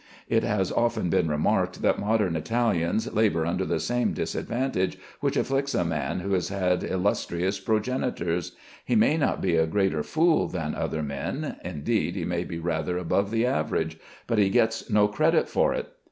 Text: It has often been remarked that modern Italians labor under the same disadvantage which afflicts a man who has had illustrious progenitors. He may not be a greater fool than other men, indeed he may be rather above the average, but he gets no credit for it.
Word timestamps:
It 0.27 0.41
has 0.43 0.71
often 0.71 1.11
been 1.11 1.27
remarked 1.29 1.83
that 1.83 1.99
modern 1.99 2.35
Italians 2.35 3.13
labor 3.13 3.45
under 3.45 3.65
the 3.65 3.79
same 3.79 4.13
disadvantage 4.13 4.97
which 5.19 5.37
afflicts 5.37 5.75
a 5.75 5.85
man 5.85 6.21
who 6.21 6.33
has 6.33 6.47
had 6.49 6.83
illustrious 6.83 7.59
progenitors. 7.59 8.53
He 8.83 8.95
may 8.95 9.15
not 9.15 9.43
be 9.43 9.57
a 9.57 9.67
greater 9.67 10.01
fool 10.01 10.47
than 10.47 10.73
other 10.73 11.03
men, 11.03 11.57
indeed 11.63 12.15
he 12.15 12.25
may 12.25 12.43
be 12.45 12.57
rather 12.57 12.97
above 12.97 13.29
the 13.29 13.45
average, 13.45 13.99
but 14.25 14.39
he 14.39 14.49
gets 14.49 14.89
no 14.89 15.07
credit 15.07 15.47
for 15.47 15.71
it. 15.71 15.89